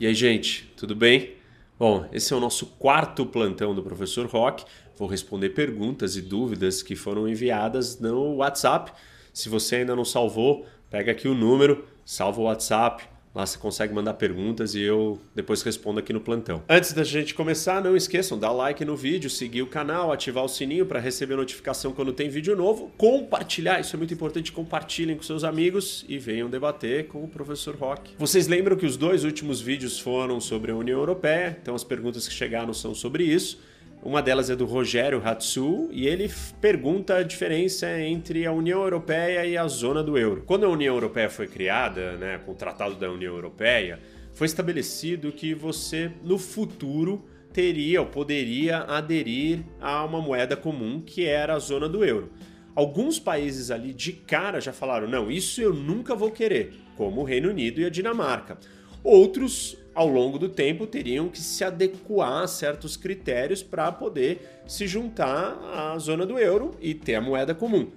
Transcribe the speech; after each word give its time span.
E 0.00 0.06
aí, 0.06 0.14
gente, 0.14 0.72
tudo 0.78 0.96
bem? 0.96 1.34
Bom, 1.78 2.08
esse 2.10 2.32
é 2.32 2.36
o 2.36 2.40
nosso 2.40 2.64
quarto 2.64 3.26
plantão 3.26 3.74
do 3.74 3.82
Professor 3.82 4.24
Rock. 4.24 4.64
Vou 4.96 5.06
responder 5.06 5.50
perguntas 5.50 6.16
e 6.16 6.22
dúvidas 6.22 6.82
que 6.82 6.96
foram 6.96 7.28
enviadas 7.28 8.00
no 8.00 8.36
WhatsApp. 8.36 8.92
Se 9.30 9.50
você 9.50 9.76
ainda 9.76 9.94
não 9.94 10.06
salvou, 10.06 10.64
pega 10.88 11.12
aqui 11.12 11.28
o 11.28 11.34
número, 11.34 11.84
salva 12.02 12.40
o 12.40 12.44
WhatsApp, 12.44 13.06
Lá 13.32 13.46
você 13.46 13.56
consegue 13.58 13.94
mandar 13.94 14.14
perguntas 14.14 14.74
e 14.74 14.80
eu 14.80 15.20
depois 15.34 15.62
respondo 15.62 16.00
aqui 16.00 16.12
no 16.12 16.20
plantão. 16.20 16.64
Antes 16.68 16.92
da 16.92 17.04
gente 17.04 17.32
começar, 17.32 17.80
não 17.80 17.96
esqueçam, 17.96 18.36
dar 18.36 18.50
like 18.50 18.84
no 18.84 18.96
vídeo, 18.96 19.30
seguir 19.30 19.62
o 19.62 19.68
canal, 19.68 20.10
ativar 20.12 20.44
o 20.44 20.48
sininho 20.48 20.84
para 20.84 20.98
receber 20.98 21.36
notificação 21.36 21.92
quando 21.92 22.12
tem 22.12 22.28
vídeo 22.28 22.56
novo, 22.56 22.90
compartilhar, 22.98 23.78
isso 23.80 23.94
é 23.94 23.98
muito 23.98 24.12
importante, 24.12 24.50
compartilhem 24.50 25.16
com 25.16 25.22
seus 25.22 25.44
amigos 25.44 26.04
e 26.08 26.18
venham 26.18 26.50
debater 26.50 27.06
com 27.06 27.22
o 27.22 27.28
professor 27.28 27.76
Rock. 27.76 28.14
Vocês 28.18 28.48
lembram 28.48 28.76
que 28.76 28.84
os 28.84 28.96
dois 28.96 29.22
últimos 29.22 29.60
vídeos 29.60 30.00
foram 30.00 30.40
sobre 30.40 30.72
a 30.72 30.76
União 30.76 30.98
Europeia, 30.98 31.56
então 31.62 31.76
as 31.76 31.84
perguntas 31.84 32.26
que 32.26 32.34
chegaram 32.34 32.74
são 32.74 32.94
sobre 32.94 33.22
isso. 33.22 33.60
Uma 34.02 34.22
delas 34.22 34.48
é 34.48 34.56
do 34.56 34.64
Rogério 34.64 35.20
Hatsu 35.22 35.90
e 35.92 36.06
ele 36.06 36.30
pergunta 36.58 37.16
a 37.16 37.22
diferença 37.22 38.00
entre 38.00 38.46
a 38.46 38.52
União 38.52 38.82
Europeia 38.82 39.44
e 39.44 39.58
a 39.58 39.68
zona 39.68 40.02
do 40.02 40.16
euro. 40.16 40.42
Quando 40.46 40.64
a 40.64 40.70
União 40.70 40.94
Europeia 40.94 41.28
foi 41.28 41.46
criada, 41.46 42.16
né, 42.16 42.38
com 42.38 42.52
o 42.52 42.54
Tratado 42.54 42.94
da 42.94 43.10
União 43.10 43.34
Europeia, 43.34 44.00
foi 44.32 44.46
estabelecido 44.46 45.30
que 45.30 45.52
você 45.52 46.10
no 46.24 46.38
futuro 46.38 47.22
teria 47.52 48.00
ou 48.00 48.06
poderia 48.06 48.78
aderir 48.84 49.60
a 49.78 50.02
uma 50.02 50.20
moeda 50.22 50.56
comum 50.56 51.02
que 51.02 51.26
era 51.26 51.54
a 51.54 51.58
zona 51.58 51.86
do 51.86 52.02
euro. 52.02 52.30
Alguns 52.74 53.18
países 53.18 53.70
ali 53.70 53.92
de 53.92 54.14
cara 54.14 54.62
já 54.62 54.72
falaram: 54.72 55.08
não, 55.08 55.30
isso 55.30 55.60
eu 55.60 55.74
nunca 55.74 56.14
vou 56.14 56.30
querer, 56.30 56.72
como 56.96 57.20
o 57.20 57.24
Reino 57.24 57.50
Unido 57.50 57.82
e 57.82 57.84
a 57.84 57.90
Dinamarca. 57.90 58.56
Outros 59.04 59.76
ao 59.94 60.06
longo 60.06 60.38
do 60.38 60.48
tempo 60.48 60.86
teriam 60.86 61.28
que 61.28 61.40
se 61.40 61.64
adequar 61.64 62.42
a 62.42 62.46
certos 62.46 62.96
critérios 62.96 63.62
para 63.62 63.90
poder 63.90 64.62
se 64.66 64.86
juntar 64.86 65.58
à 65.74 65.98
zona 65.98 66.24
do 66.24 66.38
euro 66.38 66.76
e 66.80 66.94
ter 66.94 67.16
a 67.16 67.20
moeda 67.20 67.54
comum. 67.54 67.90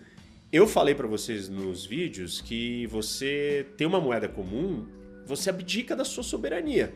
Eu 0.52 0.67
falei 0.67 0.94
para 0.94 1.08
vocês 1.08 1.49
nos 1.49 1.86
vídeos 1.86 2.41
que 2.41 2.86
você 2.88 3.66
ter 3.77 3.86
uma 3.86 3.99
moeda 3.99 4.27
comum, 4.27 4.88
você 5.25 5.49
abdica 5.49 5.95
da 5.95 6.05
sua 6.05 6.23
soberania 6.23 6.94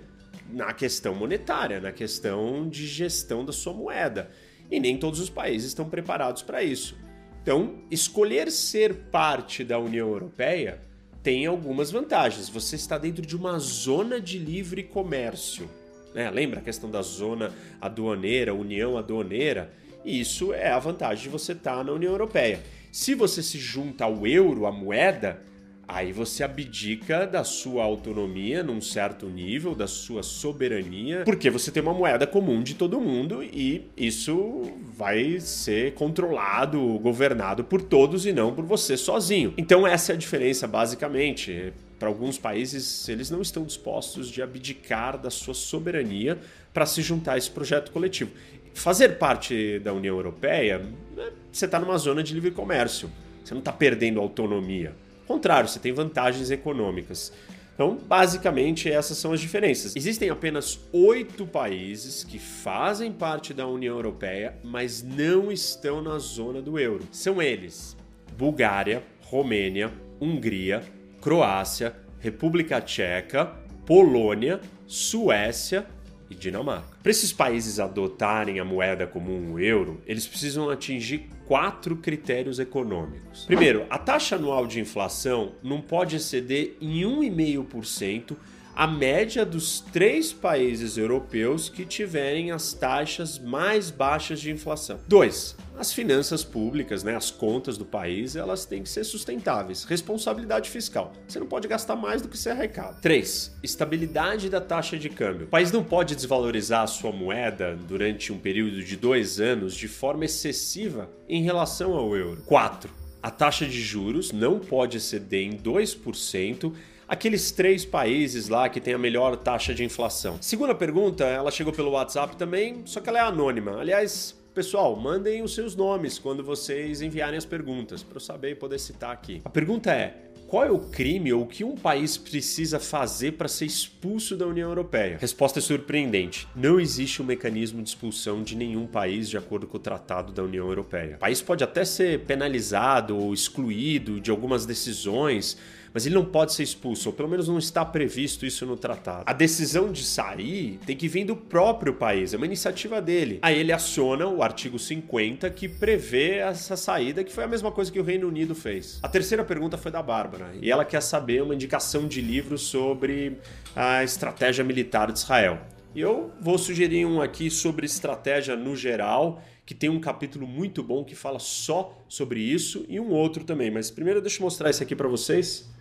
na 0.50 0.74
questão 0.74 1.16
monetária, 1.16 1.80
na 1.80 1.92
questão 1.92 2.70
de 2.70 2.86
gestão 2.86 3.44
da 3.44 3.52
sua 3.52 3.74
moeda. 3.74 4.30
E 4.70 4.80
nem 4.80 4.98
todos 4.98 5.20
os 5.20 5.30
países 5.30 5.70
estão 5.70 5.90
preparados 5.90 6.42
para 6.42 6.62
isso. 6.62 6.98
Então, 7.42 7.82
escolher 7.90 8.52
ser 8.52 8.94
parte 8.94 9.64
da 9.64 9.80
União 9.80 10.10
Europeia 10.10 10.82
tem 11.28 11.46
algumas 11.46 11.92
vantagens. 11.92 12.48
Você 12.48 12.78
está 12.78 12.98
dentro 12.98 13.22
de 13.22 13.36
uma 13.36 13.60
zona 13.60 14.18
de 14.18 14.40
livre 14.40 14.82
comércio. 14.82 15.70
Né? 16.16 16.32
Lembra 16.32 16.62
a 16.62 16.64
questão 16.64 16.90
da 16.90 17.02
zona 17.02 17.54
aduaneira, 17.82 18.54
união 18.54 18.98
aduaneira? 18.98 19.70
Isso 20.06 20.54
é 20.54 20.72
a 20.72 20.80
vantagem 20.80 21.24
de 21.24 21.30
você 21.30 21.52
estar 21.52 21.84
na 21.84 21.92
União 21.92 22.14
Europeia. 22.14 22.62
Se 22.94 23.14
você 23.14 23.44
se 23.44 23.60
junta 23.60 24.06
ao 24.06 24.26
euro, 24.26 24.66
a 24.66 24.72
moeda, 24.72 25.42
Aí 25.88 26.12
você 26.12 26.44
abdica 26.44 27.26
da 27.26 27.46
sua 27.46 27.86
autonomia 27.86 28.62
num 28.62 28.82
certo 28.82 29.28
nível, 29.28 29.74
da 29.74 29.88
sua 29.88 30.22
soberania, 30.22 31.24
porque 31.24 31.50
você 31.50 31.72
tem 31.72 31.82
uma 31.82 31.94
moeda 31.94 32.28
comum 32.28 32.62
de 32.62 32.76
todo 32.76 33.00
mundo 33.00 33.42
e 33.42 33.86
isso 33.96 34.64
vai 34.98 35.40
ser 35.40 35.94
controlado, 35.94 37.00
governado 37.00 37.64
por 37.64 37.82
todos 37.82 38.26
e 38.26 38.34
não 38.34 38.54
por 38.54 38.66
você 38.66 38.98
sozinho. 38.98 39.54
Então 39.58 39.88
essa 39.88 40.12
é 40.12 40.16
a 40.16 40.18
diferença 40.18 40.68
basicamente. 40.68 41.72
Para 41.98 42.10
alguns 42.10 42.38
países, 42.38 43.10
eles 43.10 43.32
não 43.32 43.42
estão 43.42 43.64
dispostos 43.64 44.30
de 44.30 44.40
abdicar 44.42 45.18
da 45.18 45.32
sua 45.32 45.56
soberania 45.56 46.38
para 46.72 46.86
se 46.86 47.02
juntar 47.02 47.34
a 47.34 47.38
esse 47.40 47.50
projeto 47.50 47.92
coletivo. 47.92 48.30
Fazer 48.74 49.18
parte 49.18 49.80
da 49.80 49.94
União 49.94 50.16
Europeia, 50.16 50.78
né, 51.16 51.32
você 51.52 51.66
está 51.66 51.80
numa 51.80 51.98
zona 51.98 52.22
de 52.22 52.36
livre 52.36 52.52
comércio. 52.52 53.10
Você 53.44 53.56
não 53.56 53.60
está 53.60 53.72
perdendo 53.72 54.20
autonomia 54.20 54.94
contrário, 55.28 55.70
você 55.70 55.80
tem 55.80 55.92
vantagens 55.92 56.50
econômicas. 56.52 57.32
Então, 57.74 57.96
basicamente, 57.96 58.92
essas 58.92 59.20
são 59.20 59.34
as 59.34 59.40
diferenças. 59.40 59.96
Existem 59.96 60.32
apenas 60.32 60.80
oito 60.92 61.46
países 61.46 62.24
que 62.24 62.40
fazem 62.40 63.12
parte 63.12 63.54
da 63.54 63.68
União 63.68 63.96
Europeia, 63.96 64.58
mas 64.64 65.04
não 65.04 65.52
estão 65.52 66.02
na 66.02 66.18
zona 66.18 66.60
do 66.60 66.80
euro. 66.80 67.04
São 67.12 67.40
eles: 67.40 67.96
Bulgária, 68.36 69.04
Romênia, 69.22 69.94
Hungria, 70.20 70.82
Croácia, 71.22 71.96
República 72.20 72.82
Tcheca, 72.82 73.46
Polônia, 73.86 74.60
Suécia 74.88 75.86
e 76.32 76.36
Dinamarca. 76.36 76.98
Para 77.04 77.12
esses 77.12 77.32
países 77.32 77.80
adotarem 77.80 78.60
a 78.60 78.66
moeda 78.66 79.06
comum, 79.06 79.54
o 79.54 79.60
euro, 79.60 80.02
eles 80.08 80.26
precisam 80.26 80.70
atingir 80.70 81.30
quatro 81.48 81.96
critérios 81.96 82.60
econômicos. 82.60 83.46
Primeiro, 83.46 83.86
a 83.90 83.98
taxa 83.98 84.36
anual 84.36 84.68
de 84.68 84.80
inflação 84.80 85.54
não 85.64 85.82
pode 85.82 86.18
exceder 86.18 86.76
em 86.82 87.02
1,5% 87.02 88.36
a 88.76 88.86
média 88.86 89.44
dos 89.44 89.80
três 89.80 90.32
países 90.32 90.98
europeus 90.98 91.68
que 91.68 91.84
tiverem 91.84 92.52
as 92.52 92.74
taxas 92.74 93.40
mais 93.40 93.90
baixas 93.90 94.40
de 94.40 94.52
inflação. 94.52 95.00
2. 95.08 95.56
As 95.78 95.94
finanças 95.94 96.44
públicas, 96.44 97.04
né, 97.04 97.16
as 97.16 97.30
contas 97.30 97.78
do 97.78 97.86
país, 97.86 98.36
elas 98.36 98.66
têm 98.66 98.82
que 98.82 98.90
ser 98.90 99.04
sustentáveis. 99.04 99.84
Responsabilidade 99.84 100.72
fiscal. 100.72 101.14
Você 101.28 101.40
não 101.40 101.46
pode 101.46 101.68
gastar 101.68 101.96
mais 101.96 102.20
do 102.20 102.28
que 102.28 102.36
você 102.36 102.50
arrecada. 102.50 102.98
3. 103.00 103.56
Estabilidade 103.62 104.50
da 104.50 104.60
taxa 104.60 104.98
de 104.98 105.08
câmbio. 105.08 105.46
O 105.46 105.50
país 105.50 105.72
não 105.72 105.84
pode 105.84 106.16
desvalorizar 106.16 106.82
a 106.82 106.88
sua 106.88 107.12
moeda 107.12 107.76
durante 107.88 108.34
um 108.34 108.40
período 108.40 108.84
de 108.84 108.98
dois 108.98 109.40
anos 109.40 109.76
de 109.76 109.88
forma 109.88 110.26
excessiva 110.26 111.08
em 111.30 111.44
relação 111.44 111.94
ao 111.94 112.16
euro. 112.16 112.42
4. 112.48 112.92
A 113.22 113.30
taxa 113.30 113.68
de 113.68 113.80
juros 113.80 114.32
não 114.32 114.58
pode 114.58 114.98
exceder 114.98 115.46
em 115.46 115.58
2% 115.58 116.74
aqueles 117.08 117.52
três 117.52 117.86
países 117.86 118.50
lá 118.50 118.68
que 118.68 118.82
tem 118.82 118.96
a 118.96 118.98
melhor 118.98 119.38
taxa 119.38 119.76
de 119.76 119.84
inflação? 119.84 120.38
Segunda 120.42 120.74
pergunta, 120.74 121.24
ela 121.24 121.52
chegou 121.52 121.72
pelo 121.72 121.92
WhatsApp 121.92 122.36
também, 122.36 122.82
só 122.86 123.00
que 123.00 123.10
ela 123.10 123.20
é 123.20 123.22
anônima. 123.22 123.80
Aliás, 123.80 124.36
pessoal, 124.58 124.96
mandem 124.96 125.44
os 125.44 125.54
seus 125.54 125.76
nomes 125.76 126.18
quando 126.18 126.44
vocês 126.44 127.04
enviarem 127.04 127.38
as 127.38 127.46
perguntas, 127.46 128.02
para 128.02 128.16
eu 128.16 128.20
saber 128.20 128.50
e 128.50 128.56
poder 128.56 128.80
citar 128.80 129.12
aqui. 129.12 129.40
A 129.46 129.52
pergunta 129.52 129.92
é: 129.92 130.32
qual 130.48 130.66
é 130.66 130.72
o 130.72 130.80
crime 130.80 131.32
ou 131.32 131.44
o 131.44 131.46
que 131.46 131.64
um 131.64 131.76
país 131.76 132.18
precisa 132.18 132.80
fazer 132.80 133.34
para 133.34 133.48
ser 133.48 133.66
expulso 133.66 134.36
da 134.36 134.48
União 134.48 134.68
Europeia? 134.68 135.20
Resposta 135.22 135.60
é 135.60 135.62
surpreendente. 135.62 136.48
Não 136.56 136.80
existe 136.80 137.22
um 137.22 137.26
mecanismo 137.26 137.84
de 137.84 137.90
expulsão 137.90 138.42
de 138.42 138.56
nenhum 138.56 138.88
país 138.88 139.30
de 139.30 139.38
acordo 139.38 139.68
com 139.68 139.78
o 139.78 139.80
Tratado 139.80 140.34
da 140.34 140.42
União 140.42 140.68
Europeia. 140.68 141.18
O 141.18 141.20
país 141.20 141.40
pode 141.40 141.64
até 141.64 141.86
ser 141.86 142.22
penalizado 142.22 143.16
ou 143.16 143.36
excluído 143.36 144.20
de 144.20 144.32
algumas 144.32 144.66
decisões 144.66 145.56
mas 145.98 146.06
ele 146.06 146.14
não 146.14 146.26
pode 146.26 146.54
ser 146.54 146.62
expulso, 146.62 147.10
ou 147.10 147.14
pelo 147.14 147.28
menos 147.28 147.48
não 147.48 147.58
está 147.58 147.84
previsto 147.84 148.46
isso 148.46 148.68
no 148.68 148.78
tratado. 148.78 149.24
A 149.26 149.34
decisão 149.34 149.92
de 149.92 150.04
sair 150.04 150.80
tem 150.86 150.96
que 150.96 151.08
vir 151.08 151.26
do 151.26 151.36
próprio 151.36 151.92
país, 151.92 152.36
é 152.36 152.38
uma 152.38 152.46
iniciativa 152.46 153.02
dele. 153.02 153.40
Aí 153.42 153.58
ele 153.58 153.72
aciona 153.72 154.28
o 154.28 154.44
artigo 154.44 154.78
50 154.78 155.50
que 155.50 155.68
prevê 155.68 156.36
essa 156.36 156.78
saída, 156.78 157.24
que 157.24 157.34
foi 157.34 157.46
a 157.46 157.48
mesma 157.48 157.72
coisa 157.72 157.92
que 157.92 158.00
o 158.00 158.04
Reino 158.04 158.28
Unido 158.28 158.54
fez. 158.54 159.00
A 159.02 159.10
terceira 159.10 159.44
pergunta 159.44 159.76
foi 159.76 159.92
da 159.92 160.04
Bárbara, 160.04 160.52
e 160.62 160.70
ela 160.70 160.86
quer 160.86 161.02
saber 161.02 161.42
uma 161.42 161.56
indicação 161.56 162.08
de 162.08 162.22
livro 162.22 162.60
sobre 162.60 163.40
a 163.76 164.04
estratégia 164.04 164.64
militar 164.64 165.12
de 165.12 165.18
Israel. 165.18 165.58
E 165.96 166.00
eu 166.00 166.32
vou 166.40 166.60
sugerir 166.60 167.08
um 167.08 167.20
aqui 167.20 167.50
sobre 167.50 167.88
estratégia 167.88 168.56
no 168.56 168.76
geral, 168.76 169.42
que 169.66 169.74
tem 169.74 169.90
um 169.90 170.00
capítulo 170.00 170.46
muito 170.46 170.84
bom 170.84 171.04
que 171.04 171.16
fala 171.16 171.40
só 171.40 171.98
sobre 172.08 172.40
isso, 172.40 172.86
e 172.88 173.00
um 173.00 173.10
outro 173.10 173.44
também. 173.44 173.72
Mas 173.72 173.90
primeiro 173.90 174.22
deixa 174.22 174.38
eu 174.38 174.44
mostrar 174.44 174.70
esse 174.70 174.84
aqui 174.84 174.96
para 174.96 175.08
vocês. 175.08 175.76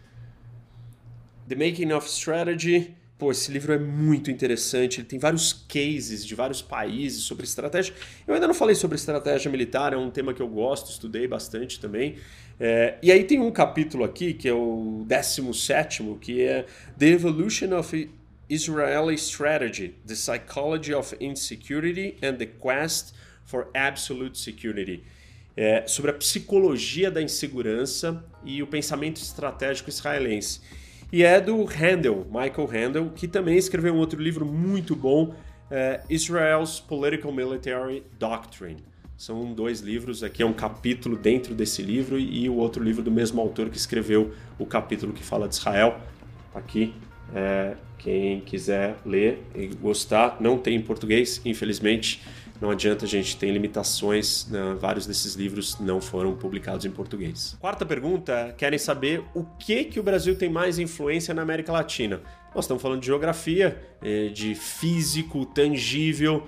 The 1.49 1.55
Making 1.55 1.93
of 1.93 2.09
Strategy. 2.09 2.95
Pô, 3.19 3.31
esse 3.31 3.51
livro 3.51 3.73
é 3.73 3.79
muito 3.79 4.31
interessante. 4.31 5.01
Ele 5.01 5.07
tem 5.07 5.19
vários 5.19 5.53
cases 5.53 6.25
de 6.27 6.35
vários 6.35 6.61
países 6.61 7.23
sobre 7.23 7.45
estratégia. 7.45 7.95
Eu 8.27 8.35
ainda 8.35 8.47
não 8.47 8.55
falei 8.55 8.75
sobre 8.75 8.97
estratégia 8.97 9.51
militar, 9.51 9.93
é 9.93 9.97
um 9.97 10.11
tema 10.11 10.35
que 10.35 10.43
eu 10.43 10.49
gosto, 10.49 10.91
estudei 10.91 11.27
bastante 11.27 11.81
também. 11.81 12.17
É, 12.59 12.97
e 13.03 13.13
aí 13.13 13.25
tem 13.25 13.41
um 13.41 13.51
capítulo 13.51 14.05
aqui, 14.05 14.35
que 14.35 14.49
é 14.49 14.53
o 14.53 15.05
17, 15.07 16.03
que 16.21 16.43
é 16.43 16.67
The 16.99 17.07
Evolution 17.07 17.79
of 17.79 18.11
Israeli 18.49 19.15
Strategy: 19.15 19.95
The 20.07 20.15
Psychology 20.15 20.95
of 20.95 21.17
Insecurity 21.21 22.17
and 22.23 22.37
the 22.37 22.47
Quest 22.47 23.15
for 23.45 23.69
Absolute 23.75 24.39
Security. 24.39 25.03
É, 25.57 25.87
sobre 25.87 26.11
a 26.11 26.15
psicologia 26.15 27.11
da 27.11 27.23
insegurança 27.23 28.23
e 28.45 28.63
o 28.63 28.67
pensamento 28.67 29.17
estratégico 29.17 29.89
israelense. 29.89 30.61
E 31.13 31.23
é 31.23 31.41
do 31.41 31.65
Handel, 31.65 32.27
Michael 32.27 32.69
Handel, 32.69 33.11
que 33.15 33.29
também 33.29 33.57
escreveu 33.57 33.95
um 33.95 33.99
outro 33.99 34.21
livro 34.21 34.45
muito 34.45 34.97
bom, 34.97 35.35
é, 35.71 36.01
Israel's 36.11 36.81
Political 36.81 37.33
Military 37.33 38.03
Doctrine. 38.19 38.83
São 39.17 39.53
dois 39.55 39.81
livros, 39.81 40.23
aqui 40.23 40.43
é 40.43 40.47
um 40.47 40.53
capítulo 40.53 41.17
dentro 41.17 41.55
desse 41.55 41.81
livro 41.81 42.19
e 42.19 42.49
o 42.49 42.55
outro 42.55 42.83
livro 42.83 43.03
do 43.03 43.11
mesmo 43.11 43.41
autor 43.41 43.71
que 43.71 43.77
escreveu 43.77 44.33
o 44.59 44.67
capítulo 44.67 45.13
que 45.13 45.23
fala 45.23 45.49
de 45.49 45.55
Israel. 45.55 45.99
Aqui, 46.55 46.93
É, 47.35 47.75
quem 47.99 48.41
quiser 48.41 48.95
ler 49.05 49.43
e 49.53 49.67
gostar, 49.67 50.37
não 50.39 50.57
tem 50.57 50.77
em 50.77 50.81
português, 50.81 51.41
infelizmente. 51.45 52.23
Não 52.61 52.71
adianta, 52.71 53.07
gente 53.07 53.37
tem 53.37 53.53
limitações, 53.53 54.47
né? 54.49 54.77
vários 54.79 55.07
desses 55.07 55.35
livros 55.35 55.79
não 55.79 56.01
foram 56.01 56.35
publicados 56.35 56.85
em 56.85 56.91
português. 56.91 57.57
Quarta 57.61 57.85
pergunta, 57.85 58.55
querem 58.57 58.79
saber 58.79 59.23
o 59.35 59.45
que 59.45 59.85
que 59.85 60.01
o 60.01 60.03
Brasil 60.03 60.37
tem 60.37 60.49
mais 60.49 60.79
influência 60.79 61.35
na 61.35 61.43
América 61.43 61.73
Latina? 61.73 62.21
Nós 62.55 62.65
estamos 62.65 62.83
falando 62.83 63.01
de 63.01 63.07
geografia, 63.07 63.81
é, 64.03 64.29
de 64.29 64.55
físico, 64.55 65.45
tangível, 65.45 66.47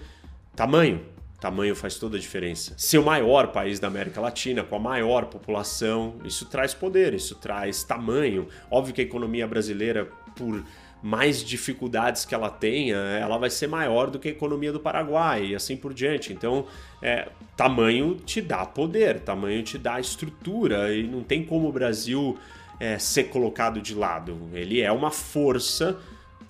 tamanho. 0.57 1.03
Tamanho 1.39 1.77
faz 1.77 1.97
toda 1.97 2.17
a 2.17 2.21
diferença. 2.21 2.75
Ser 2.77 2.99
o 2.99 3.05
maior 3.05 3.49
país 3.49 3.79
da 3.79 3.87
América 3.87 4.21
Latina, 4.21 4.65
com 4.65 4.75
a 4.75 4.79
maior 4.81 5.27
população, 5.27 6.17
isso 6.25 6.47
traz 6.47 6.75
poder, 6.75 7.15
isso 7.15 7.37
traz 7.37 7.85
tamanho. 7.85 8.49
Óbvio 8.69 8.93
que 8.93 9.01
a 9.01 9.05
economia 9.05 9.47
brasileira, 9.47 10.11
por 10.35 10.65
mais 11.03 11.45
dificuldades 11.45 12.25
que 12.25 12.35
ela 12.35 12.51
tenha, 12.51 12.97
ela 12.97 13.39
vai 13.39 13.51
ser 13.51 13.69
maior 13.69 14.11
do 14.11 14.19
que 14.19 14.29
a 14.29 14.31
economia 14.31 14.73
do 14.73 14.81
Paraguai 14.81 15.47
e 15.47 15.55
assim 15.55 15.77
por 15.77 15.95
diante. 15.95 16.33
Então, 16.33 16.67
é, 17.01 17.29
tamanho 17.57 18.17
te 18.17 18.41
dá 18.41 18.67
poder, 18.67 19.21
tamanho 19.21 19.63
te 19.63 19.79
dá 19.79 20.01
estrutura 20.01 20.93
e 20.95 21.05
não 21.05 21.23
tem 21.23 21.45
como 21.45 21.69
o 21.69 21.73
Brasil 21.73 22.37
é, 22.81 22.99
ser 22.99 23.25
colocado 23.25 23.81
de 23.81 23.95
lado. 23.95 24.37
Ele 24.53 24.81
é 24.81 24.91
uma 24.91 25.11
força 25.11 25.99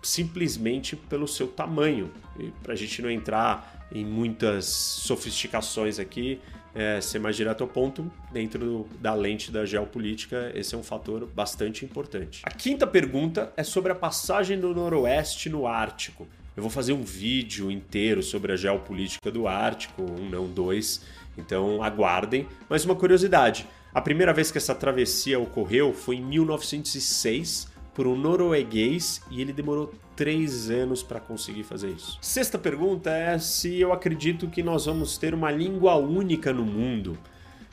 simplesmente 0.03 0.97
pelo 0.97 1.29
seu 1.29 1.49
tamanho. 1.49 2.11
E 2.39 2.51
para 2.63 2.73
a 2.73 2.77
gente 2.77 3.03
não 3.03 3.11
entrar 3.11 3.87
em 3.93 4.05
muitas 4.05 4.67
sofisticações 4.67 5.99
aqui, 5.99 6.41
é, 6.79 7.01
ser 7.01 7.19
mais 7.19 7.35
direto 7.35 7.63
ao 7.63 7.69
ponto, 7.69 8.09
dentro 8.31 8.89
da 9.01 9.13
lente 9.13 9.51
da 9.51 9.67
geopolítica, 9.67 10.53
esse 10.55 10.77
é 10.77 10.79
um 10.79 10.83
fator 10.83 11.27
bastante 11.27 11.85
importante. 11.85 12.41
A 12.45 12.51
quinta 12.51 12.87
pergunta 12.87 13.53
é 13.57 13.65
sobre 13.65 13.91
a 13.91 13.97
passagem 13.97 14.61
do 14.61 14.73
Noroeste 14.73 15.51
no 15.51 15.67
Ártico. 15.67 16.29
Eu 16.57 16.63
vou 16.63 16.71
fazer 16.71 16.93
um 16.93 17.03
vídeo 17.03 17.69
inteiro 17.69 18.23
sobre 18.23 18.53
a 18.53 18.57
geopolítica 18.57 19.29
do 19.29 19.49
Ártico, 19.49 20.03
um 20.03 20.29
não 20.31 20.47
dois, 20.47 21.05
então 21.37 21.83
aguardem. 21.83 22.47
Mas 22.69 22.85
uma 22.85 22.95
curiosidade: 22.95 23.67
a 23.93 24.01
primeira 24.01 24.33
vez 24.33 24.53
que 24.53 24.59
essa 24.59 24.75
travessia 24.75 25.39
ocorreu 25.41 25.93
foi 25.93 26.17
em 26.17 26.25
1906 26.25 27.67
por 27.99 28.07
um 28.07 28.17
norueguês 28.17 29.21
e 29.29 29.41
ele 29.41 29.53
demorou 29.53 29.93
três 30.15 30.71
anos 30.71 31.03
para 31.03 31.19
conseguir 31.19 31.65
fazer 31.65 31.91
isso. 31.91 32.17
Sexta 32.23 32.57
pergunta 32.57 33.11
é 33.11 33.37
se 33.41 33.81
eu 33.81 33.93
acredito 33.93 34.47
que 34.47 34.63
nós 34.63 34.87
vamos 34.87 35.19
ter 35.19 35.35
uma 35.35 35.51
língua 35.51 35.97
única 35.97 36.53
no 36.53 36.65
mundo. 36.65 37.19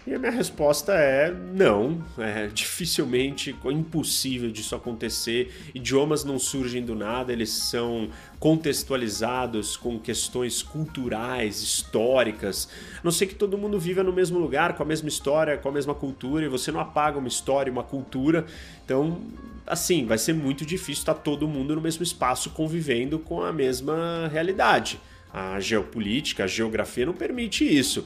E 0.07 0.13
a 0.13 0.19
minha 0.19 0.31
resposta 0.31 0.93
é 0.93 1.33
não, 1.33 2.03
é 2.19 2.45
dificilmente, 2.45 3.55
impossível 3.65 4.51
disso 4.51 4.75
acontecer. 4.75 5.51
Idiomas 5.73 6.23
não 6.23 6.37
surgem 6.37 6.85
do 6.85 6.93
nada, 6.93 7.33
eles 7.33 7.49
são 7.49 8.09
contextualizados 8.39 9.75
com 9.75 9.97
questões 9.97 10.61
culturais, 10.61 11.63
históricas. 11.63 12.69
A 12.99 13.01
não 13.03 13.11
sei 13.11 13.27
que 13.27 13.33
todo 13.33 13.57
mundo 13.57 13.79
viva 13.79 14.03
no 14.03 14.13
mesmo 14.13 14.37
lugar, 14.37 14.75
com 14.75 14.83
a 14.83 14.85
mesma 14.85 15.09
história, 15.09 15.57
com 15.57 15.69
a 15.69 15.71
mesma 15.71 15.95
cultura, 15.95 16.45
e 16.45 16.49
você 16.49 16.71
não 16.71 16.79
apaga 16.79 17.17
uma 17.17 17.27
história, 17.27 17.71
uma 17.71 17.83
cultura. 17.83 18.45
Então, 18.85 19.19
assim, 19.65 20.05
vai 20.05 20.19
ser 20.19 20.33
muito 20.33 20.63
difícil 20.63 21.01
estar 21.01 21.15
todo 21.15 21.47
mundo 21.47 21.73
no 21.73 21.81
mesmo 21.81 22.03
espaço 22.03 22.51
convivendo 22.51 23.17
com 23.17 23.41
a 23.41 23.51
mesma 23.51 24.29
realidade. 24.31 24.99
A 25.33 25.59
geopolítica, 25.59 26.43
a 26.43 26.47
geografia 26.47 27.07
não 27.07 27.13
permite 27.13 27.65
isso. 27.65 28.05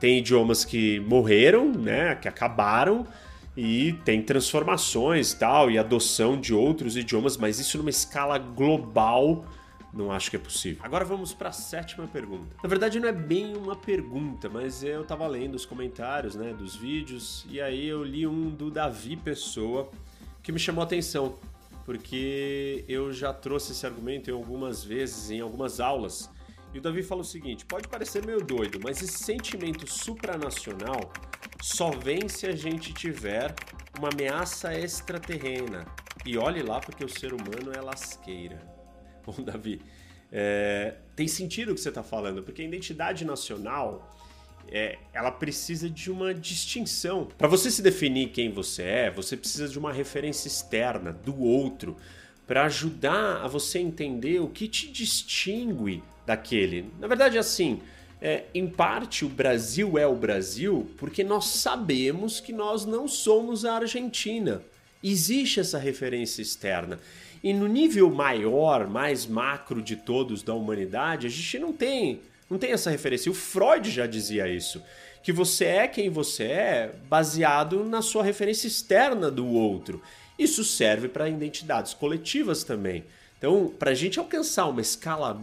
Tem 0.00 0.18
idiomas 0.18 0.64
que 0.64 1.00
morreram, 1.00 1.72
né, 1.72 2.14
que 2.16 2.28
acabaram, 2.28 3.06
e 3.56 3.92
tem 4.04 4.20
transformações 4.20 5.32
tal, 5.32 5.70
e 5.70 5.78
adoção 5.78 6.38
de 6.38 6.52
outros 6.52 6.96
idiomas, 6.96 7.36
mas 7.36 7.58
isso 7.58 7.78
numa 7.78 7.90
escala 7.90 8.36
global 8.38 9.44
não 9.92 10.10
acho 10.10 10.28
que 10.28 10.36
é 10.36 10.40
possível. 10.40 10.82
Agora 10.84 11.04
vamos 11.04 11.32
para 11.32 11.50
a 11.50 11.52
sétima 11.52 12.06
pergunta. 12.08 12.56
Na 12.62 12.68
verdade 12.68 12.98
não 12.98 13.08
é 13.08 13.12
bem 13.12 13.56
uma 13.56 13.76
pergunta, 13.76 14.48
mas 14.48 14.82
eu 14.82 15.02
estava 15.02 15.24
lendo 15.26 15.54
os 15.54 15.64
comentários, 15.64 16.34
né, 16.34 16.52
dos 16.52 16.74
vídeos 16.74 17.46
e 17.48 17.60
aí 17.60 17.86
eu 17.86 18.02
li 18.02 18.26
um 18.26 18.50
do 18.50 18.70
Davi 18.70 19.16
Pessoa 19.16 19.88
que 20.42 20.50
me 20.50 20.58
chamou 20.58 20.82
a 20.82 20.84
atenção, 20.84 21.36
porque 21.86 22.84
eu 22.88 23.12
já 23.12 23.32
trouxe 23.32 23.72
esse 23.72 23.86
argumento 23.86 24.28
em 24.28 24.32
algumas 24.32 24.82
vezes 24.82 25.30
em 25.30 25.40
algumas 25.40 25.78
aulas 25.78 26.28
e 26.74 26.78
o 26.78 26.80
Davi 26.80 27.02
fala 27.02 27.20
o 27.20 27.24
seguinte: 27.24 27.64
pode 27.64 27.86
parecer 27.88 28.26
meio 28.26 28.44
doido, 28.44 28.80
mas 28.82 29.00
esse 29.00 29.22
sentimento 29.22 29.86
supranacional 29.90 31.12
só 31.62 31.90
vem 31.90 32.28
se 32.28 32.46
a 32.46 32.54
gente 32.54 32.92
tiver 32.92 33.54
uma 33.96 34.08
ameaça 34.08 34.76
extraterrena. 34.76 35.86
E 36.26 36.36
olhe 36.36 36.62
lá, 36.62 36.80
porque 36.80 37.04
o 37.04 37.08
ser 37.08 37.32
humano 37.32 37.72
é 37.72 37.80
lasqueira. 37.80 38.60
Bom, 39.24 39.42
Davi, 39.42 39.80
é, 40.32 40.96
tem 41.14 41.28
sentido 41.28 41.70
o 41.70 41.74
que 41.74 41.80
você 41.80 41.90
está 41.90 42.02
falando, 42.02 42.42
porque 42.42 42.62
a 42.62 42.64
identidade 42.64 43.24
nacional 43.24 44.10
é, 44.68 44.98
ela 45.12 45.30
precisa 45.30 45.88
de 45.88 46.10
uma 46.10 46.34
distinção. 46.34 47.28
Para 47.38 47.46
você 47.46 47.70
se 47.70 47.82
definir 47.82 48.30
quem 48.30 48.50
você 48.50 48.82
é, 48.82 49.10
você 49.10 49.36
precisa 49.36 49.68
de 49.68 49.78
uma 49.78 49.92
referência 49.92 50.48
externa, 50.48 51.12
do 51.12 51.40
outro, 51.40 51.96
para 52.46 52.64
ajudar 52.64 53.42
a 53.42 53.48
você 53.48 53.78
entender 53.78 54.40
o 54.40 54.48
que 54.48 54.68
te 54.68 54.90
distingue 54.90 56.02
daquele. 56.26 56.90
Na 56.98 57.06
verdade, 57.06 57.38
assim, 57.38 57.80
é, 58.20 58.44
em 58.54 58.66
parte 58.66 59.24
o 59.24 59.28
Brasil 59.28 59.98
é 59.98 60.06
o 60.06 60.14
Brasil 60.14 60.88
porque 60.96 61.22
nós 61.22 61.46
sabemos 61.46 62.40
que 62.40 62.52
nós 62.52 62.84
não 62.84 63.06
somos 63.06 63.64
a 63.64 63.76
Argentina. 63.76 64.62
Existe 65.02 65.60
essa 65.60 65.78
referência 65.78 66.40
externa. 66.40 66.98
E 67.42 67.52
no 67.52 67.66
nível 67.66 68.10
maior, 68.10 68.88
mais 68.88 69.26
macro 69.26 69.82
de 69.82 69.96
todos 69.96 70.42
da 70.42 70.54
humanidade, 70.54 71.26
a 71.26 71.30
gente 71.30 71.58
não 71.58 71.74
tem, 71.74 72.22
não 72.48 72.56
tem 72.56 72.72
essa 72.72 72.90
referência. 72.90 73.30
O 73.30 73.34
Freud 73.34 73.90
já 73.90 74.06
dizia 74.06 74.48
isso, 74.48 74.82
que 75.22 75.30
você 75.30 75.66
é 75.66 75.86
quem 75.86 76.08
você 76.08 76.44
é 76.44 76.94
baseado 77.06 77.84
na 77.84 78.00
sua 78.00 78.24
referência 78.24 78.66
externa 78.66 79.30
do 79.30 79.46
outro. 79.46 80.00
Isso 80.38 80.64
serve 80.64 81.08
para 81.08 81.28
identidades 81.28 81.94
coletivas 81.94 82.64
também. 82.64 83.04
Então, 83.38 83.72
para 83.78 83.90
a 83.90 83.94
gente 83.94 84.18
alcançar 84.18 84.66
uma 84.66 84.80
escala 84.80 85.38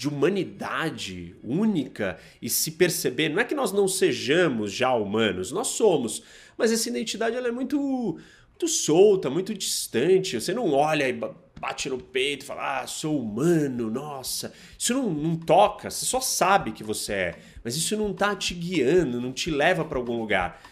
de 0.00 0.08
humanidade 0.08 1.34
única 1.44 2.18
e 2.40 2.48
se 2.48 2.70
perceber. 2.70 3.28
Não 3.28 3.38
é 3.38 3.44
que 3.44 3.54
nós 3.54 3.70
não 3.70 3.86
sejamos 3.86 4.72
já 4.72 4.94
humanos, 4.94 5.52
nós 5.52 5.68
somos, 5.68 6.22
mas 6.56 6.72
essa 6.72 6.88
identidade 6.88 7.36
ela 7.36 7.48
é 7.48 7.52
muito, 7.52 7.78
muito 7.78 8.66
solta, 8.66 9.28
muito 9.28 9.54
distante. 9.54 10.40
Você 10.40 10.54
não 10.54 10.72
olha 10.72 11.06
e 11.06 11.12
bate 11.60 11.90
no 11.90 11.98
peito 11.98 12.44
e 12.44 12.46
fala, 12.46 12.80
ah, 12.80 12.86
sou 12.86 13.20
humano, 13.20 13.90
nossa. 13.90 14.54
Isso 14.78 14.94
não, 14.94 15.10
não 15.10 15.36
toca, 15.36 15.90
você 15.90 16.06
só 16.06 16.18
sabe 16.18 16.72
que 16.72 16.82
você 16.82 17.12
é, 17.12 17.38
mas 17.62 17.76
isso 17.76 17.94
não 17.94 18.10
está 18.10 18.34
te 18.34 18.54
guiando, 18.54 19.20
não 19.20 19.34
te 19.34 19.50
leva 19.50 19.84
para 19.84 19.98
algum 19.98 20.18
lugar. 20.18 20.62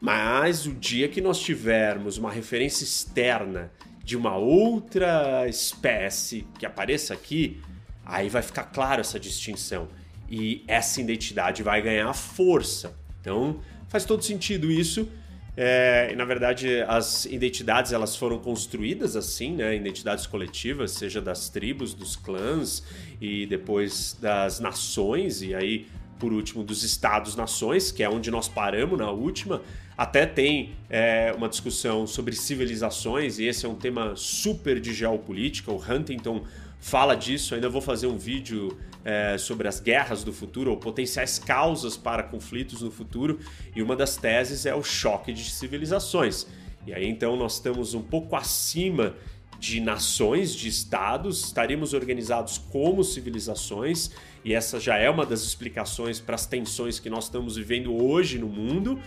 Mas 0.00 0.66
o 0.66 0.72
dia 0.72 1.08
que 1.08 1.20
nós 1.20 1.40
tivermos 1.40 2.18
uma 2.18 2.30
referência 2.30 2.84
externa 2.84 3.72
de 4.04 4.16
uma 4.16 4.36
outra 4.36 5.46
espécie 5.48 6.46
que 6.58 6.64
apareça 6.64 7.12
aqui, 7.12 7.60
Aí 8.08 8.30
vai 8.30 8.40
ficar 8.40 8.64
claro 8.64 9.02
essa 9.02 9.20
distinção 9.20 9.86
e 10.30 10.64
essa 10.66 10.98
identidade 10.98 11.62
vai 11.62 11.82
ganhar 11.82 12.10
força. 12.14 12.98
Então 13.20 13.60
faz 13.86 14.06
todo 14.06 14.24
sentido 14.24 14.72
isso. 14.72 15.06
É, 15.54 16.08
e, 16.10 16.16
na 16.16 16.24
verdade, 16.24 16.80
as 16.86 17.26
identidades 17.26 17.92
elas 17.92 18.16
foram 18.16 18.38
construídas 18.38 19.14
assim, 19.14 19.56
né? 19.56 19.76
Identidades 19.76 20.26
coletivas, 20.26 20.92
seja 20.92 21.20
das 21.20 21.50
tribos, 21.50 21.92
dos 21.92 22.16
clãs 22.16 22.82
e 23.20 23.44
depois 23.44 24.16
das 24.18 24.58
nações 24.58 25.42
e 25.42 25.54
aí 25.54 25.86
por 26.18 26.32
último 26.32 26.62
dos 26.62 26.82
estados-nações, 26.82 27.90
que 27.90 28.02
é 28.02 28.08
onde 28.08 28.30
nós 28.30 28.48
paramos 28.48 28.98
na 28.98 29.10
última. 29.10 29.62
Até 29.96 30.26
tem 30.26 30.76
é, 30.88 31.32
uma 31.36 31.48
discussão 31.48 32.06
sobre 32.06 32.34
civilizações 32.34 33.38
e 33.38 33.44
esse 33.44 33.66
é 33.66 33.68
um 33.68 33.74
tema 33.74 34.14
super 34.14 34.80
de 34.80 34.94
geopolítica. 34.94 35.72
O 35.72 35.76
Huntington 35.76 36.44
fala 36.78 37.14
disso. 37.14 37.54
Ainda 37.54 37.68
vou 37.68 37.80
fazer 37.80 38.06
um 38.06 38.16
vídeo 38.16 38.78
é, 39.04 39.36
sobre 39.38 39.66
as 39.66 39.80
guerras 39.80 40.22
do 40.22 40.32
futuro 40.32 40.70
ou 40.70 40.76
potenciais 40.76 41.38
causas 41.38 41.96
para 41.96 42.22
conflitos 42.22 42.82
no 42.82 42.90
futuro. 42.90 43.40
E 43.74 43.82
uma 43.82 43.96
das 43.96 44.16
teses 44.16 44.66
é 44.66 44.74
o 44.74 44.82
choque 44.82 45.32
de 45.32 45.50
civilizações. 45.50 46.46
E 46.86 46.94
aí 46.94 47.06
então 47.06 47.36
nós 47.36 47.54
estamos 47.54 47.94
um 47.94 48.02
pouco 48.02 48.36
acima 48.36 49.14
de 49.58 49.80
nações, 49.80 50.54
de 50.54 50.68
estados, 50.68 51.44
estaríamos 51.44 51.92
organizados 51.92 52.58
como 52.58 53.02
civilizações, 53.02 54.10
e 54.44 54.54
essa 54.54 54.78
já 54.78 54.96
é 54.96 55.10
uma 55.10 55.26
das 55.26 55.42
explicações 55.42 56.20
para 56.20 56.36
as 56.36 56.46
tensões 56.46 57.00
que 57.00 57.10
nós 57.10 57.24
estamos 57.24 57.56
vivendo 57.56 57.94
hoje 57.94 58.38
no 58.38 58.46
mundo, 58.46 59.00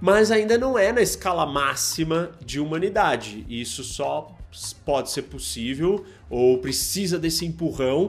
mas 0.00 0.30
ainda 0.30 0.58
não 0.58 0.76
é 0.78 0.92
na 0.92 1.00
escala 1.00 1.46
máxima 1.46 2.32
de 2.44 2.58
humanidade. 2.58 3.46
Isso 3.48 3.84
só 3.84 4.36
pode 4.84 5.10
ser 5.10 5.22
possível 5.22 6.04
ou 6.28 6.58
precisa 6.58 7.18
desse 7.18 7.46
empurrão 7.46 8.08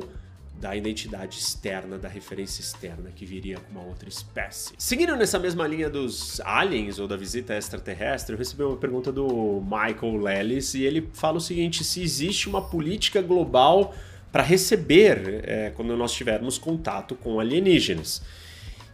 da 0.60 0.76
identidade 0.76 1.38
externa, 1.38 1.98
da 1.98 2.08
referência 2.08 2.62
externa 2.62 3.12
que 3.14 3.26
viria 3.26 3.58
com 3.58 3.72
uma 3.72 3.88
outra 3.88 4.08
espécie. 4.08 4.74
Seguindo 4.78 5.16
nessa 5.16 5.38
mesma 5.38 5.68
linha 5.68 5.90
dos 5.90 6.40
aliens 6.42 6.98
ou 6.98 7.08
da 7.08 7.18
visita 7.18 7.54
extraterrestre, 7.54 8.34
eu 8.34 8.38
recebi 8.38 8.64
uma 8.64 8.78
pergunta 8.78 9.12
do 9.12 9.62
Michael 9.62 10.18
Lellis 10.18 10.74
e 10.74 10.84
ele 10.84 11.10
fala 11.14 11.38
o 11.38 11.42
seguinte: 11.42 11.84
se 11.84 12.02
existe 12.02 12.48
uma 12.48 12.62
política 12.62 13.22
global 13.22 13.94
para 14.32 14.44
receber 14.44 15.44
é, 15.44 15.72
quando 15.76 15.96
nós 15.96 16.12
tivermos 16.12 16.58
contato 16.58 17.16
com 17.16 17.40
alienígenas. 17.40 18.22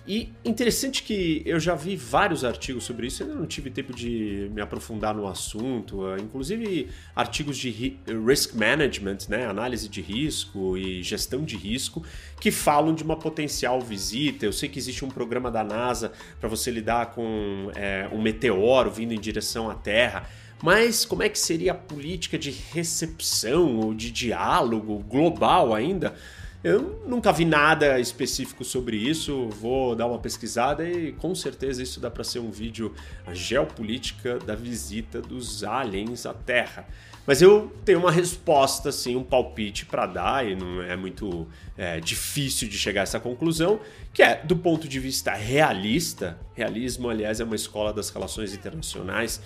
E 0.07 0.33
interessante 0.43 1.03
que 1.03 1.43
eu 1.45 1.59
já 1.59 1.75
vi 1.75 1.95
vários 1.95 2.43
artigos 2.43 2.83
sobre 2.83 3.05
isso, 3.05 3.21
ainda 3.21 3.35
não 3.35 3.45
tive 3.45 3.69
tempo 3.69 3.93
de 3.93 4.49
me 4.51 4.59
aprofundar 4.59 5.13
no 5.13 5.27
assunto, 5.27 6.07
eh, 6.07 6.17
inclusive 6.19 6.89
artigos 7.15 7.55
de 7.55 7.97
risk 8.25 8.55
management, 8.55 9.19
né, 9.29 9.45
análise 9.45 9.87
de 9.87 10.01
risco 10.01 10.75
e 10.75 11.03
gestão 11.03 11.43
de 11.43 11.55
risco, 11.55 12.03
que 12.39 12.49
falam 12.49 12.95
de 12.95 13.03
uma 13.03 13.15
potencial 13.15 13.79
visita. 13.79 14.43
Eu 14.43 14.53
sei 14.53 14.67
que 14.67 14.79
existe 14.79 15.05
um 15.05 15.09
programa 15.09 15.51
da 15.51 15.63
NASA 15.63 16.11
para 16.39 16.49
você 16.49 16.71
lidar 16.71 17.11
com 17.11 17.71
é, 17.75 18.09
um 18.11 18.19
meteoro 18.19 18.89
vindo 18.89 19.13
em 19.13 19.19
direção 19.19 19.69
à 19.69 19.75
Terra. 19.75 20.27
Mas 20.63 21.05
como 21.05 21.21
é 21.21 21.29
que 21.29 21.37
seria 21.37 21.73
a 21.73 21.75
política 21.75 22.39
de 22.39 22.49
recepção 22.49 23.77
ou 23.77 23.93
de 23.93 24.11
diálogo 24.11 24.97
global 24.99 25.73
ainda? 25.75 26.15
Eu 26.63 27.01
nunca 27.07 27.31
vi 27.31 27.43
nada 27.43 27.99
específico 27.99 28.63
sobre 28.63 28.95
isso, 28.95 29.49
vou 29.49 29.95
dar 29.95 30.05
uma 30.05 30.19
pesquisada 30.19 30.87
e 30.87 31.11
com 31.13 31.33
certeza 31.33 31.81
isso 31.81 31.99
dá 31.99 32.11
para 32.11 32.23
ser 32.23 32.37
um 32.37 32.51
vídeo 32.51 32.93
a 33.25 33.33
geopolítica 33.33 34.37
da 34.37 34.53
visita 34.53 35.19
dos 35.19 35.63
aliens 35.63 36.27
à 36.27 36.35
Terra. 36.35 36.87
Mas 37.25 37.41
eu 37.41 37.71
tenho 37.83 37.97
uma 37.97 38.11
resposta, 38.11 38.89
assim, 38.89 39.15
um 39.15 39.23
palpite 39.23 39.85
para 39.85 40.05
dar, 40.05 40.45
e 40.45 40.55
não 40.55 40.83
é 40.83 40.95
muito 40.95 41.47
é, 41.75 41.99
difícil 41.99 42.67
de 42.69 42.77
chegar 42.77 43.01
a 43.01 43.03
essa 43.03 43.19
conclusão, 43.19 43.79
que 44.13 44.21
é, 44.21 44.41
do 44.43 44.55
ponto 44.55 44.87
de 44.87 44.99
vista 44.99 45.33
realista, 45.33 46.37
realismo, 46.53 47.09
aliás, 47.09 47.39
é 47.39 47.43
uma 47.43 47.55
escola 47.55 47.91
das 47.93 48.09
relações 48.09 48.53
internacionais, 48.53 49.41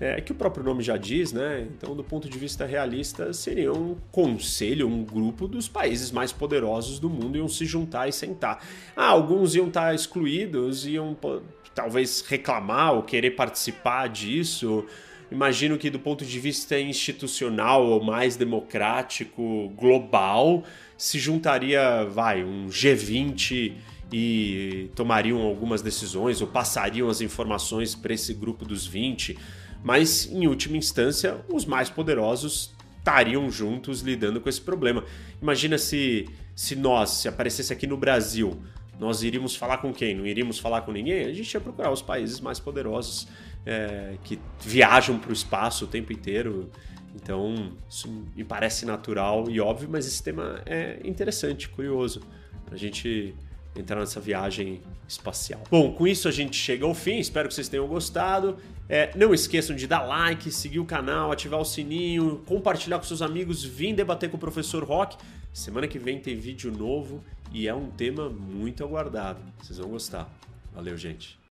é, 0.00 0.20
que 0.20 0.32
o 0.32 0.34
próprio 0.34 0.62
nome 0.62 0.82
já 0.82 0.96
diz, 0.96 1.32
né? 1.32 1.66
Então, 1.70 1.94
do 1.96 2.04
ponto 2.04 2.28
de 2.28 2.38
vista 2.38 2.66
realista, 2.66 3.32
seria 3.32 3.72
um 3.72 3.96
conselho, 4.10 4.86
um 4.86 5.02
grupo 5.02 5.48
dos 5.48 5.68
países 5.68 6.10
mais 6.10 6.32
poderosos 6.32 6.98
do 6.98 7.08
mundo 7.08 7.38
iam 7.38 7.48
se 7.48 7.64
juntar 7.64 8.08
e 8.08 8.12
sentar. 8.12 8.62
Ah, 8.94 9.06
alguns 9.06 9.54
iam 9.54 9.68
estar 9.68 9.94
excluídos, 9.94 10.86
iam 10.86 11.16
talvez 11.74 12.22
reclamar 12.26 12.94
ou 12.94 13.02
querer 13.02 13.32
participar 13.32 14.08
disso. 14.08 14.84
Imagino 15.30 15.78
que 15.78 15.88
do 15.88 15.98
ponto 15.98 16.24
de 16.24 16.38
vista 16.38 16.78
institucional 16.78 17.84
ou 17.86 18.02
mais 18.02 18.36
democrático, 18.36 19.70
global, 19.76 20.62
se 20.96 21.18
juntaria, 21.18 22.04
vai, 22.04 22.44
um 22.44 22.68
G20 22.68 23.72
e 24.12 24.88
tomariam 24.94 25.40
algumas 25.42 25.82
decisões 25.82 26.40
ou 26.40 26.46
passariam 26.46 27.08
as 27.08 27.20
informações 27.20 27.94
para 27.94 28.14
esse 28.14 28.32
grupo 28.34 28.64
dos 28.64 28.86
20 28.86 29.36
mas 29.82 30.26
em 30.30 30.46
última 30.46 30.76
instância, 30.76 31.38
os 31.52 31.64
mais 31.64 31.88
poderosos 31.88 32.74
estariam 32.98 33.50
juntos 33.50 34.00
lidando 34.00 34.40
com 34.40 34.48
esse 34.48 34.60
problema. 34.60 35.04
Imagina 35.40 35.78
se, 35.78 36.28
se 36.54 36.74
nós, 36.74 37.10
se 37.10 37.28
aparecesse 37.28 37.72
aqui 37.72 37.86
no 37.86 37.96
Brasil, 37.96 38.60
nós 38.98 39.22
iríamos 39.22 39.54
falar 39.54 39.78
com 39.78 39.92
quem? 39.92 40.14
Não 40.14 40.26
iríamos 40.26 40.58
falar 40.58 40.82
com 40.82 40.90
ninguém? 40.90 41.26
A 41.26 41.32
gente 41.32 41.52
ia 41.52 41.60
procurar 41.60 41.92
os 41.92 42.02
países 42.02 42.40
mais 42.40 42.58
poderosos 42.58 43.28
é, 43.64 44.16
que 44.24 44.38
viajam 44.60 45.18
para 45.18 45.30
o 45.30 45.32
espaço 45.32 45.84
o 45.84 45.88
tempo 45.88 46.12
inteiro. 46.12 46.70
Então, 47.14 47.72
isso 47.88 48.08
me 48.34 48.44
parece 48.44 48.84
natural 48.84 49.48
e 49.48 49.60
óbvio, 49.60 49.88
mas 49.90 50.06
esse 50.06 50.22
tema 50.22 50.60
é 50.66 51.00
interessante, 51.04 51.68
curioso, 51.68 52.20
a 52.70 52.76
gente 52.76 53.34
entrar 53.78 54.00
nessa 54.00 54.20
viagem 54.20 54.80
espacial. 55.08 55.62
Bom, 55.70 55.92
com 55.92 56.06
isso 56.06 56.28
a 56.28 56.32
gente 56.32 56.56
chega 56.56 56.84
ao 56.84 56.94
fim. 56.94 57.18
Espero 57.18 57.48
que 57.48 57.54
vocês 57.54 57.68
tenham 57.68 57.86
gostado. 57.86 58.56
É, 58.88 59.10
não 59.16 59.34
esqueçam 59.34 59.74
de 59.74 59.86
dar 59.86 60.02
like, 60.02 60.50
seguir 60.50 60.78
o 60.78 60.84
canal, 60.84 61.32
ativar 61.32 61.60
o 61.60 61.64
sininho, 61.64 62.42
compartilhar 62.46 62.98
com 62.98 63.04
seus 63.04 63.22
amigos, 63.22 63.64
vir 63.64 63.94
debater 63.94 64.30
com 64.30 64.36
o 64.36 64.40
professor 64.40 64.84
Rock. 64.84 65.16
Semana 65.52 65.88
que 65.88 65.98
vem 65.98 66.20
tem 66.20 66.36
vídeo 66.36 66.70
novo 66.70 67.24
e 67.52 67.66
é 67.66 67.74
um 67.74 67.90
tema 67.90 68.28
muito 68.28 68.84
aguardado. 68.84 69.40
Vocês 69.60 69.78
vão 69.78 69.88
gostar. 69.88 70.30
Valeu, 70.74 70.96
gente. 70.96 71.38